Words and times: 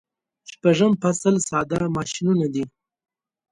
شپږم 0.51 0.91
فصل 1.01 1.35
ساده 1.47 1.79
ماشینونه 1.97 2.45
دي. 2.53 2.63